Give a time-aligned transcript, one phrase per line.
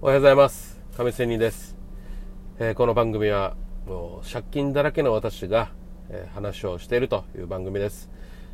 [0.00, 0.80] おはようございます。
[0.96, 1.76] 亀仙人です、
[2.60, 5.72] えー、この番組はもう借金だらけの私が、
[6.08, 8.08] えー、話をしているという番組です。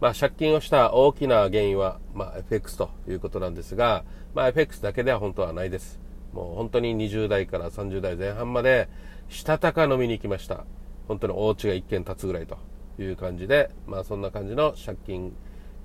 [0.00, 6.00] まあ、借金をした大きな原因は、まあ、FX ということなんですが、まあ、FX だけでは本当はないです。
[6.32, 8.88] もう本当に20代から30代前半まで
[9.28, 10.64] したたか飲みに行きました。
[11.06, 12.56] 本当にお家が1軒建つぐらいと
[12.98, 15.34] いう感じで、まあ、そんな感じの借金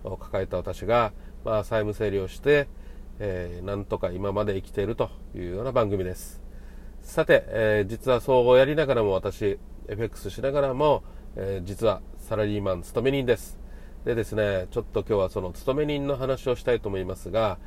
[0.05, 1.11] を抱えた私が、
[1.43, 2.69] まあ、債務整理をして
[3.23, 6.41] えー、なんとか今まで生きているというような番組です。
[7.03, 11.03] さて、えー、実は総合やりながらも私、FX しながらも、
[11.35, 13.59] えー、実はサラリーマン勤め人です。
[14.05, 17.59] でですね、ちょっと今日はその勤め人の話をしたいと思いますが、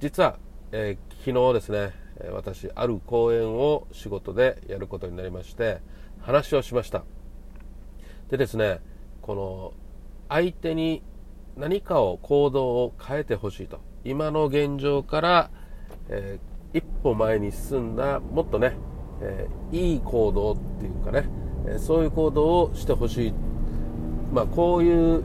[0.00, 0.38] 実は、
[0.72, 1.92] えー、昨日ですね、
[2.32, 5.82] 私、ある講演を仕事でやることになりまして、
[6.22, 7.04] 話をしました。
[8.30, 8.80] でですね、
[9.20, 9.74] この
[10.30, 11.02] 相手に
[11.60, 13.80] 何かを行動を変えてほしいと。
[14.02, 15.50] 今の現状から、
[16.08, 18.76] えー、一歩前に進んだもっとね、
[19.20, 21.28] えー、いい行動っていうかね、
[21.66, 23.34] え、そういう行動をしてほしい、
[24.32, 25.22] まあ、こういう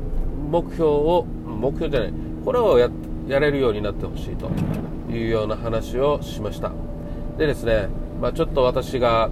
[0.52, 2.14] 目標を目標じゃない
[2.44, 2.90] これをや
[3.30, 4.52] やれるようになってほしいと
[5.10, 6.74] いうような話をしました
[7.38, 7.88] でですね、
[8.22, 9.30] まあ、ちょっと私が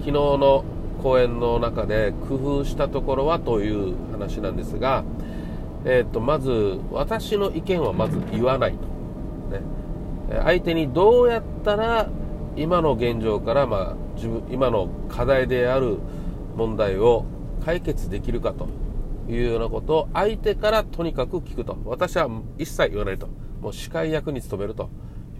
[0.00, 0.64] 昨日の
[1.02, 5.04] 講演の中で工夫したところはという話なんですが、
[5.84, 8.78] えーと、まず私の意見はまず言わないと、
[9.54, 9.62] ね、
[10.42, 12.08] 相手にどうやったら
[12.56, 15.98] 今の現状から、まあ、自分今の課題である
[16.56, 17.26] 問題を
[17.64, 18.68] 解決できるかと
[19.28, 21.76] いうようなことを相手からとにかく聞くと。
[21.84, 23.28] 私は一切言わないと。
[23.60, 24.90] もう司会役に努めると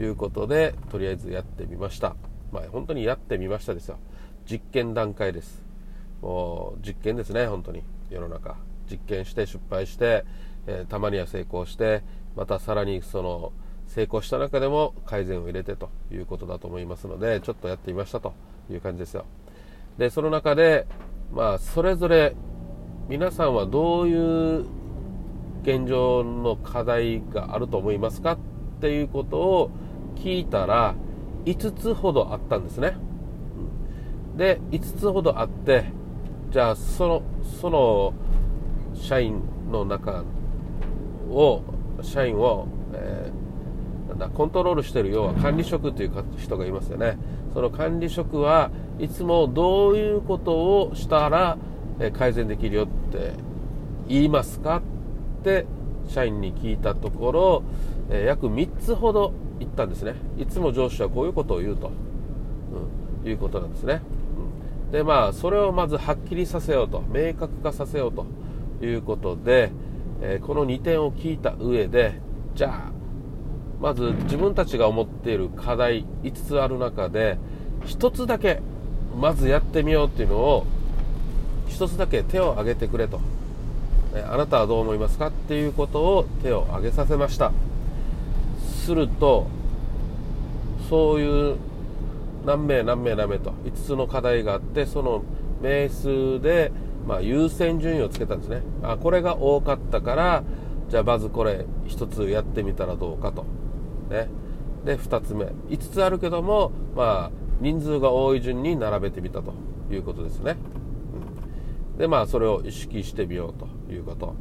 [0.00, 2.16] いうことでとりあえずやってみました、
[2.52, 3.98] まあ、本当にやってみましたですよ。
[4.50, 5.62] 実験段階です。
[6.20, 7.82] もう実験ですね本当に。
[8.10, 8.56] 世の中。
[8.90, 10.24] 実験して失敗して、
[10.66, 12.02] えー、たまには成功して
[12.36, 13.52] またさらにその
[13.86, 18.34] 成功した中でも改善を入れてということだと思いますのでちょっとやってみましたと
[18.70, 19.24] いう感じですよ。
[19.98, 20.86] でその中で
[21.32, 22.34] まあそれぞれ
[23.08, 24.14] 皆さんはどうい
[24.60, 24.64] う
[25.62, 28.38] 現状の課題があると思いますかっ
[28.80, 29.70] ていうことを
[30.16, 30.94] 聞いたら
[31.44, 32.96] 5つほどあったんですね。
[34.36, 35.84] で5つほどあって
[36.50, 37.22] じゃあその
[37.60, 38.14] その
[39.04, 40.24] 社員の中
[41.28, 41.62] を
[42.00, 47.18] 社員を、えー、なんだコントロールしてる要は管理職という人がいますよね。
[47.52, 51.58] その管理職はいつもどういうことをしたら、
[52.00, 53.34] え改善できるよって
[54.08, 54.78] 言いますか
[55.40, 55.66] って
[56.08, 57.62] 社員に聞いたところ、
[58.10, 60.14] え約3つほど言ったんですね。
[60.38, 61.90] いつも上司はこういうことを言うと、
[63.22, 64.00] うん、いうことなんですね、
[64.86, 68.24] うん、でまあそれをまずはっきりさせようと明確化させようと。
[68.82, 69.70] いうことで、
[70.20, 72.20] えー、この2点を聞いた上で
[72.54, 72.92] じゃあ
[73.80, 77.38] まず自分たちが思っている課題5つある中で
[77.86, 78.60] 1つだけ
[79.20, 80.66] まずやってみようっていうのを
[81.68, 83.20] 1つだけ手を挙げてくれと、
[84.14, 85.28] えあなたはどう思いますか？
[85.28, 87.52] っていうことを手を挙げさせました。
[88.84, 89.46] すると
[90.88, 91.56] そういう
[92.44, 95.22] 何名何名何名と5つの課題があってその
[95.62, 96.70] 名数で
[97.06, 98.62] まあ、優先順位をつけたんですね。
[98.82, 100.44] あこれが多かったから
[100.88, 103.44] じゃあまずこれ1つやってみたらどうかと、
[104.10, 104.28] ね、
[104.84, 105.46] で2つ目。
[105.46, 109.54] 5つあるけども、まあ、人数が多い順に並べてみたと
[109.90, 110.56] いうことですね、
[111.92, 114.34] うん、でまあそれを意識してみようということ。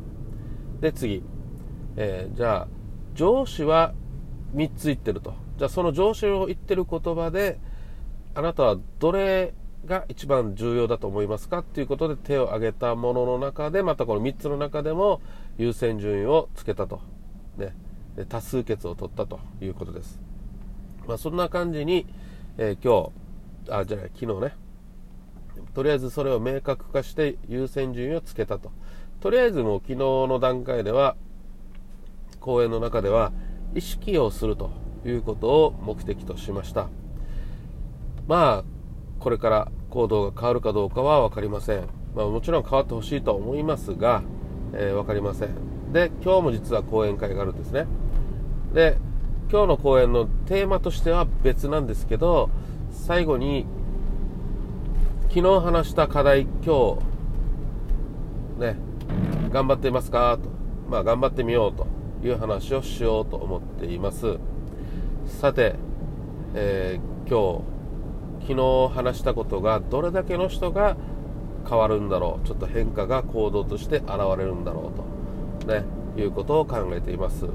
[0.79, 1.23] で次、
[1.95, 2.67] えー、じゃあ
[3.13, 3.93] 上司は
[4.55, 5.33] 3つ言ってると。
[5.57, 7.59] じゃあその上司を言ってる言葉で
[8.35, 9.53] あなたはどれ
[9.85, 11.59] が一番重要だと思いますか？
[11.59, 15.21] っていうことで手を挙げたものの中でまたこの3つの中でも
[15.57, 17.01] 優先順位をつけたと、
[17.57, 17.75] ね、
[18.29, 20.19] 多数決を取ったということです、
[21.07, 22.07] まあ、そんな感じに、
[22.57, 23.11] えー、今
[23.67, 24.55] 日あじゃあ昨日ね。
[25.73, 28.71] とりあえずそれを明確化して優先順位をつけたと。
[29.19, 31.15] とりあえずもう昨日の段階では
[32.39, 33.31] 講演の中では
[33.73, 34.71] 意識をすると
[35.05, 36.89] いうことを目的としました。
[38.27, 38.72] まあ
[39.23, 44.21] これから行動が変わるかどうかは分かりません、まあ、もちろん変わってほしいとは思いますが、
[44.73, 45.93] えー、分かりません。
[45.93, 47.85] で今日も実は講演会があるんですね。
[48.73, 48.97] で
[49.49, 52.49] 今日の講演のテーマとしては別なんですけど
[52.91, 53.65] 最後に
[55.29, 56.97] 昨日話した課題今
[58.57, 58.75] 日ね
[59.53, 60.49] 頑張っていますかと。
[60.89, 61.87] まあ頑張ってみようと
[62.27, 64.37] いう話をしようと思っています。
[65.27, 65.75] さて、
[66.55, 67.73] えー、今日
[68.47, 70.95] 昨日話したことがどれだけの人が
[71.67, 74.91] 変わるんだろうちょっと変化が行動として現れるんだろ
[75.61, 75.85] うと、ね、
[76.17, 77.47] いうことを考えています。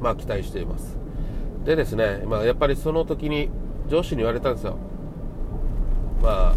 [0.00, 0.98] まあ期待しています。
[1.64, 3.48] でですね、まあ、やっぱりその時に
[3.88, 4.76] 上司に言われたんですよ。
[6.22, 6.54] まあ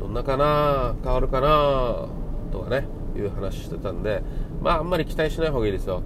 [0.00, 2.08] どんなかな変わるかな
[2.50, 2.86] とかね
[3.16, 4.22] いう話してたんで
[4.62, 6.02] まああんまり期待しない方がいいですよ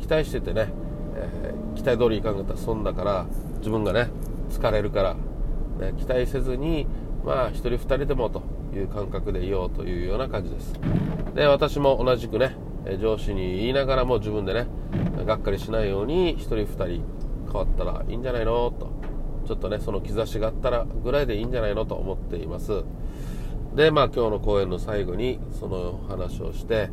[0.00, 0.68] 期待しててね、
[1.16, 3.26] えー、期待通りいかんかったら損だから
[3.58, 4.08] 自分がね
[4.50, 5.16] 疲れるから、
[5.78, 6.86] ね、期待せずに
[7.24, 8.42] まあ1人2人でもと
[8.74, 10.74] いう感覚でいようというような感じです。
[11.34, 12.56] で私も同じくね
[13.00, 14.66] 上司に言いながらも自分でね
[15.24, 17.04] がっかりしないように1人2人
[17.46, 18.92] 変わったらいいんじゃないのと
[19.46, 22.84] ちょっとねその兆しがあったらぐらいでいいんじゃないのと思っています。
[23.74, 26.90] でまあ今日の講演の最後にその話をして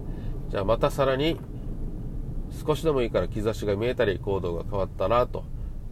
[0.50, 1.38] じゃあまたさらに
[2.66, 5.44] 少しでもいいから兆しが見えたり行動が変わったらと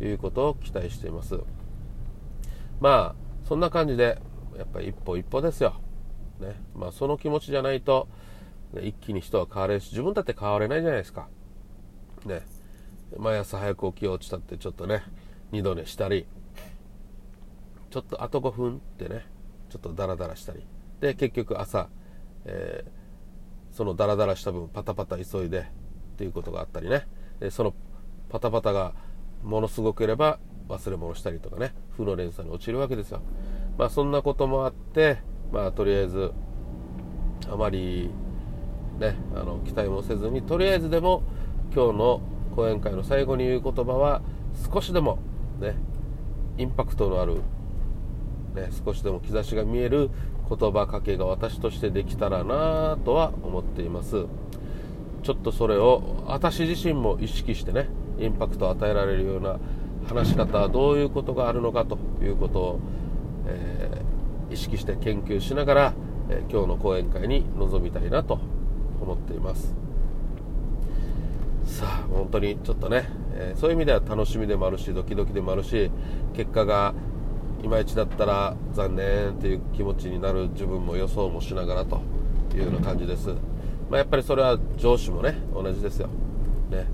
[0.02, 1.40] いうことを期待しています。
[2.80, 4.20] まあそんな感じで
[4.58, 5.76] やっぱり一歩一歩ですよ、
[6.40, 6.56] ね。
[6.76, 8.08] まあ、その気持ちじゃないと、
[8.82, 11.28] 一気に人は変われるし自分だって変われないじゃないですか。
[12.26, 12.42] ね。
[13.18, 15.04] 毎朝早く起きようちたってちょっとね
[15.52, 16.26] 二度寝したり
[17.90, 19.26] ちょっとあと5分ってね
[19.70, 20.66] ちょっとダラダラしたり。
[21.00, 21.90] で結局朝、
[22.46, 25.64] えー、そのダラダラした分パタパタ急いでっ
[26.18, 27.08] ていうことがあったりね。
[27.40, 27.74] でその
[28.30, 28.94] パタパタが
[29.44, 33.22] ものすごければ忘れ物したりとかね負の連鎖に落ちるわけですよ。
[33.78, 35.18] まあそんなこともあって
[35.52, 36.32] まあとりあえず
[37.50, 38.10] あまり
[39.00, 41.24] ねあの期待もせずにとりあえずでも
[41.74, 42.22] 今日の
[42.56, 44.22] 講演会の最後に言う言葉は
[44.74, 45.20] 少しでも
[45.60, 45.76] ね
[46.58, 47.36] インパクトのある、
[48.56, 50.10] ね、少しでも兆しが見える
[50.50, 54.26] 言葉かけが私としてできたらなとは思っています。
[55.24, 59.60] ちょっとそれを私自身も意識してねインパクトを与えられるような
[60.08, 62.80] 話し方はどういうことがあるのかということを、
[63.46, 65.94] えー、意識して研究しながら、
[66.30, 68.40] えー、今日の講演会に臨みたいなと
[69.02, 69.76] 思っています。
[71.66, 75.92] さあ本当にちょっとね、えー、そういう意味では楽しみでもあるしドキドキでもあるし
[76.34, 76.94] 結果が
[77.62, 82.02] いまいちだったら残念っていう気持ちになる自分も予想もしながらと
[82.56, 83.30] いうような感じです、
[83.90, 86.08] まあ、やっぱりそれは上司もね同じですよ、
[86.70, 86.86] ね。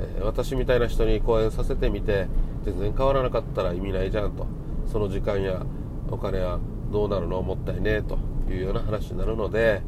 [0.00, 2.26] え、私みたいな人に講演させてみて
[2.64, 4.46] 全然変わらなかったら意味ないじゃんと。
[4.86, 5.64] その時間や
[6.10, 6.58] お金は
[6.90, 8.18] どうなるのもったいねえと
[8.50, 9.82] いうような話になるので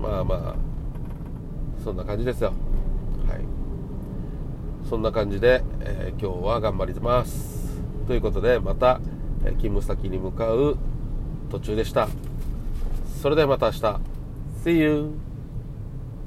[0.00, 0.54] まあまあ
[1.82, 2.52] そんな感じですよ。
[3.28, 3.40] はい。
[4.88, 7.82] そんな感じで、えー、今日は頑張ります。
[8.06, 9.00] ということでまた
[9.42, 10.76] 勤務先に向かう
[11.50, 12.08] 途中でした。
[13.20, 14.00] それではまた明日。
[14.64, 15.33] See you!